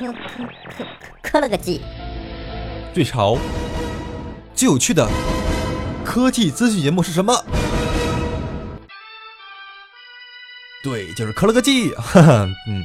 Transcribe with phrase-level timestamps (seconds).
[0.00, 0.18] 科科
[0.78, 0.84] 科
[1.22, 1.82] 科了个鸡！
[2.94, 3.36] 最潮、
[4.54, 5.06] 最有趣的
[6.02, 7.34] 科技资讯节目是什么？
[10.82, 11.90] 对，就是磕了个鸡。
[11.96, 12.82] 哈哈，嗯，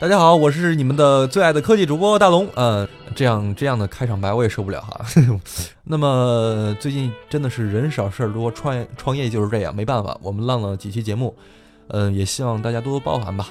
[0.00, 2.48] 大家好，我是你们的最爱的科技主播大龙。
[2.54, 5.04] 嗯，这样这样的开场白我也受不了哈。
[5.84, 11.36] 那么最近真的是人少事儿多，创业创业就是这样，没办法，我们浪了几期节目。
[11.88, 13.48] 嗯，也希望大家多多包涵吧。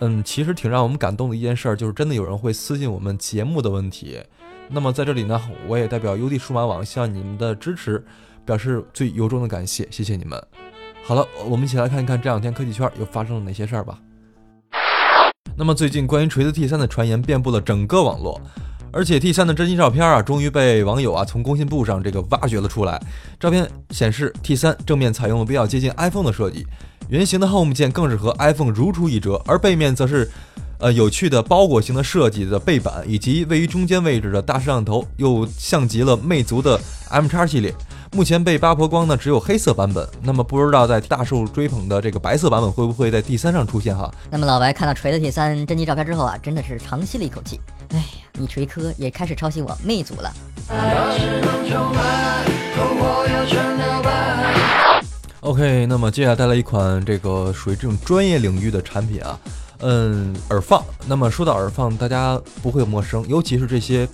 [0.00, 4.20] 嗯，其实挺让我们感动的一件事，就是真的有人会私信我们节目的问题。
[4.68, 8.04] 那么在这里呢，我也代表 UD 数码网向你们的支持
[8.44, 10.42] 表示最由衷的感谢，谢谢你们。
[11.04, 13.98] 好了，我们一起来看一看这两天科技圈又发生了哪些事儿吧。
[15.56, 18.38] 那么最近关于锤子 T3 的传言遍布了整个网络，
[18.92, 23.00] 而且 T3 的真机照片啊，终于被网友啊从工信部上这个挖掘了出来。
[23.40, 26.66] 照片显示 T3 正面采用了比较接近 iPhone 的设计。
[27.08, 30.28] 圆形的 Home 键更是和 iPhone 如出一辙，而背面则是，
[30.78, 37.72] 呃，有趣的包裹型的设计的背板，以及位于中间位置的大摄像头，又像极了魅族的 M 叉系列。
[38.12, 44.12] 目前被扒破光的只有黑色版本，那么不知道在大受追捧的这个白色版本会不会在 D 三上出现哈？
[44.30, 47.60] 那么老白看到锤子 T 三真机照片之后啊，真的是长吸了一口气。
[47.90, 50.32] 哎呀，你锤科也开始抄袭我魅族了。
[55.46, 59.38] OK，那么接下来带来一款这个属于这种专业领域的产品啊，
[59.78, 60.84] 嗯，耳放。
[61.06, 64.08] 那么说到耳放，大家不会陌生，尤其是这些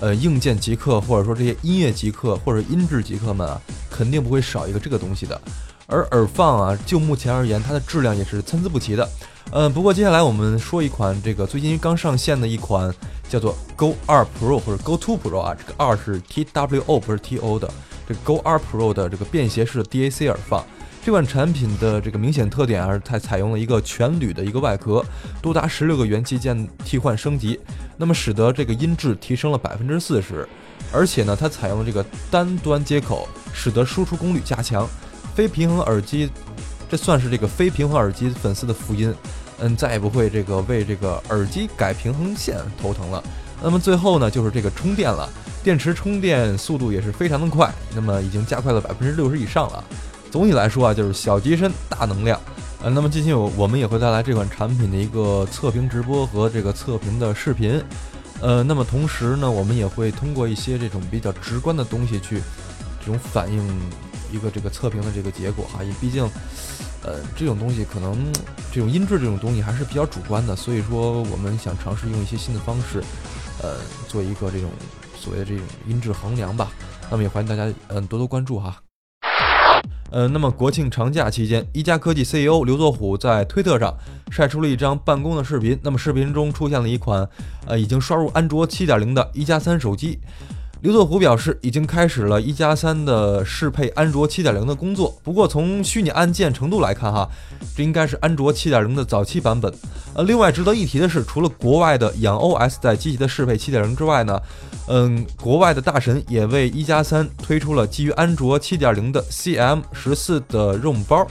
[0.00, 5.38] 呃硬件极客或者说这些音乐极客或者音质极客们啊，肯定不会少一个这个东西的。
[5.86, 9.06] 而耳放啊，就目前而言，它的质量也是参差不齐的。
[9.50, 12.90] 嗯，不过接下来我们说一款这个最近刚上线的一款
[13.28, 17.70] 叫做 Go 二 Pro 或者 Go Two Pro 啊，这个二是 T W O 不是 T O 的。
[18.10, 20.64] 这 Go R Pro 的这个便携式 DAC 耳放，
[21.04, 25.04] 这款产品的这个明显特点啊它采用了一个全铝的一个外壳，
[25.40, 27.60] 多达十六个元器件替换升级，
[27.96, 30.44] 那么使得这个音质提升了百分之四十，
[30.92, 34.88] 而且呢，它采用了这个单端接口，使得输出功率加强。
[35.32, 36.28] 非平衡耳机，
[36.90, 39.14] 这算是这个非平衡耳机粉丝的福音，
[39.60, 43.22] 嗯，再也不会这个为这个耳机改平衡线头疼了。
[43.62, 45.30] 那么最后呢，就是这个充电了。
[45.62, 49.84] 电池充电速度也是非常的快，那么已经加快了百分之六十以上了。
[50.30, 52.40] 总体来说啊，就是小机身大能量。
[52.82, 57.82] 呃，那么近期我我们也会带来这款产品的一个测评直播和这个测评的视频。
[58.40, 62.40] 呃，那么同时呢，我们也会通过一些这种比较直观的东西去
[63.00, 63.62] 这种反映
[64.32, 65.84] 一个这个测评的这个结果哈。
[65.84, 66.24] 因毕竟，
[67.02, 68.32] 呃，这种东西可能
[68.72, 73.04] 这种音质这种东西还是比较主观的，所以说我们想尝试用一些新的方式，
[73.60, 73.76] 呃，
[74.08, 74.70] 做一个这种。
[75.20, 76.70] 所谓的这种音质衡量吧，
[77.10, 78.74] 那么也欢迎大家嗯多多关注哈。
[80.10, 83.94] 呃，那么国庆长假期间，一加科技 CEO 刘作虎在推特上
[84.30, 87.28] 晒出了一张办公的视频，那么视频中出现了一款
[87.66, 90.18] 呃已经刷入安卓7.0的一加三手机。
[90.82, 95.14] 刘作虎表示，已经开始了一加三的适配安卓七点零的工作。
[95.22, 97.28] 不过，从虚拟按键程度来看，哈，
[97.76, 99.70] 这应该是安卓七点零的早期版本。
[100.14, 104.40] 呃，另外值得一提的是，除了国外的氧 OS 在积极的适配七点零之外呢，
[104.88, 111.26] 嗯，国外的大神也为一加三推出了基于安卓七点零的 CM 十四的 ROM 包。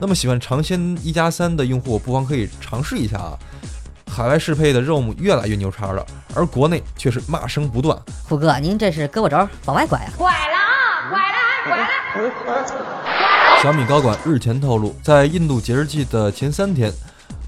[0.00, 3.38] 那么，喜欢尝鲜一加三的用户，不妨可以尝试一下啊。
[4.14, 7.98] 海外适配的 ROM 越来越牛叉了，而国内却是骂声不断。
[8.28, 10.12] 虎哥，您这是胳膊肘往外拐啊？
[10.16, 13.60] 拐了啊，拐了，拐了。
[13.60, 16.92] 小米高管日前透露，在印度节日季的前三天，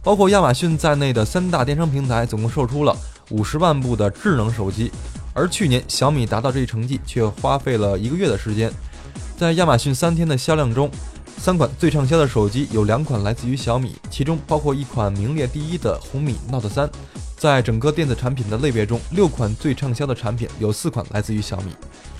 [0.02, 2.96] 包括亚马逊在内的三大电商平台总共售出了
[3.30, 4.90] 五十万部的智能手机，
[5.34, 8.72] 而去年小米达到这一成绩却花费了一个月的时间。
[9.38, 10.90] 在亚马逊三天的销量中，
[11.46, 16.90] 三款最畅销的手机有两款来自于小米，其中包括一款名列第一的红米 Note 3。
[17.36, 21.70] 在整个电子产品的类别中，六款最畅销的产品有四款来自于小米。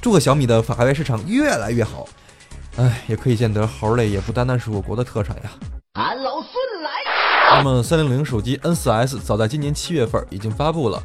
[0.00, 2.06] 祝贺小米的海外市场越来越好！
[2.76, 5.50] 哎，也可以见得猴类也不单单是我国的特产呀。
[5.94, 6.52] 俺老孙
[6.84, 7.56] 来！
[7.56, 11.02] 那么三六零手机 N4S 早在今年七月份已经发布了。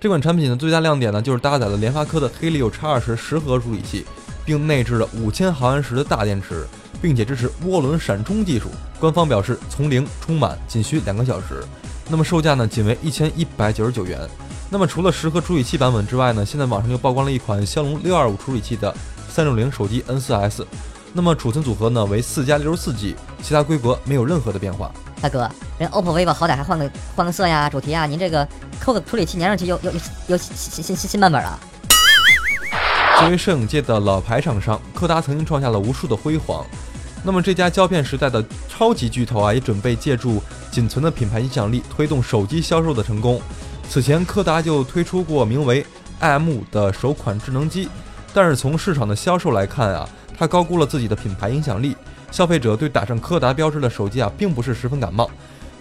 [0.00, 4.04] 这款产品的最大亮点呢，就是搭载了联发科的 Helio X20 十核处理器。
[4.42, 6.66] 并内置了五千毫安时的大电池，
[7.00, 8.68] 并且支持涡轮闪充技术。
[8.98, 11.64] 官方表示，从零充满仅需两个小时。
[12.08, 14.18] 那么售价呢，仅为一千一百九十九元。
[14.68, 18.94] 那么除了十核处理器版本之外呢，现在网上又曝光了一款骁龙六二五处理器的
[19.28, 20.64] 三六零手机 N4S。
[21.12, 24.92] 那么储存组合呢为四加六十四 G，其他规格没有任何的变化。
[25.20, 28.46] 大哥，人 OPPO、vivo 好歹还换个换个色呀、主题啊，您这个
[28.80, 29.98] 扣个处理器粘上去又又又
[30.28, 31.58] 又新新新新版本了。
[33.18, 36.64] 作为摄影界的老牌厂商，柯达曾经创下了无数的辉煌。
[37.22, 43.40] 那么这家胶片时代的超级巨头啊，也准备借助仅存的品牌影响力，推动手机销售的成功。
[43.88, 45.84] 此前柯达就推出过名为
[46.20, 47.88] IM 的首款智能机，
[48.32, 50.08] 但是从市场的销售来看啊，
[50.38, 51.96] 它高估了自己的品牌影响力，
[52.30, 55.30] 消费者对打上柯达标志的手机啊，并不是十分感冒。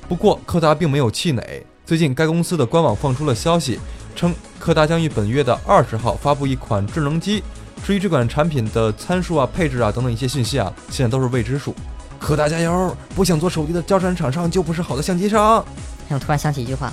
[0.07, 3.79] 不过柯达并没有气馁，最近该公司的官网放出了消息，
[4.15, 7.43] 称柯达将于本月的二十号发布一款智能机。
[7.83, 11.73] 至于这款产品的参数啊、配置啊等等一些信息啊，现在都是未知数。
[12.19, 12.95] 柯达加油！
[13.15, 15.65] 不想做手机的交产厂商就不是好的相机商。
[16.09, 16.91] 让我突然想起一句话：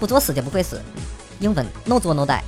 [0.00, 0.80] 不作死就不会死。
[1.40, 2.40] 英文 no 作 no die。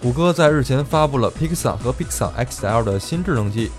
[0.00, 3.70] 谷歌在日前发布了 Pixel 和 Pixel XL 的新智能机。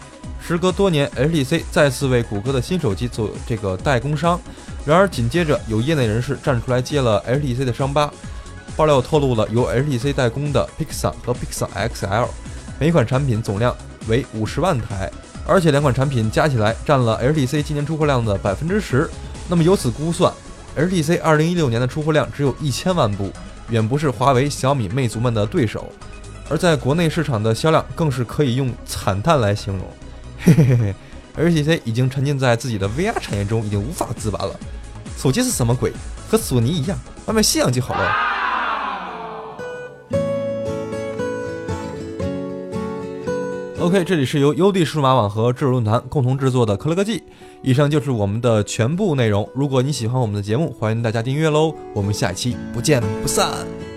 [0.45, 4.39] 时隔多年，HTC 再次为谷歌的新手机做这个代工商。
[4.85, 8.11] 然而紧接着有业内人士站出来揭了 HTC 的伤疤。
[8.75, 12.27] 爆料透露了由 HTC 代工的 Pixel 和 Pixel XL，
[12.79, 13.75] 每款产品总量
[14.07, 15.11] 为五十万台。
[15.45, 19.09] 而且两款产品加起来占了 HTC 今年出货量的百分之十，
[19.49, 20.31] 那么由此估算
[20.77, 23.29] ，HTC 二零一六年的出货量只有一千万部，
[23.69, 25.91] 远不是华为、小米、魅族们的对手。
[26.49, 29.85] 而在国内市场的销量更是可以用惨淡来形容。
[30.39, 30.95] 嘿嘿嘿嘿
[31.49, 34.57] ，HTC 已经沉浸在自己的 VR 产业中，已经无法自拔了。
[35.17, 35.91] 手机是什么鬼？
[36.29, 36.97] 和索尼一样，
[37.27, 38.32] 卖卖信仰就好了。
[43.83, 47.21] OK，这里是由优地数码网和智论坛共同制作的科乐科技。
[47.61, 49.47] 以上就是我们的全部内容。
[49.53, 51.75] 如果你喜欢我们的节目，欢迎大家订阅喽！
[51.93, 53.92] 我们下期不见不散。